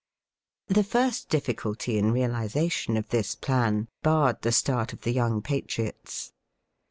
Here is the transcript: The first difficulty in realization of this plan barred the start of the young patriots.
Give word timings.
The 0.67 0.83
first 0.83 1.29
difficulty 1.29 1.99
in 1.99 2.11
realization 2.11 2.97
of 2.97 3.09
this 3.09 3.35
plan 3.35 3.87
barred 4.01 4.41
the 4.41 4.51
start 4.51 4.93
of 4.93 5.01
the 5.01 5.11
young 5.13 5.43
patriots. 5.43 6.33